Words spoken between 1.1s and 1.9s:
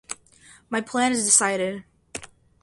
is decided.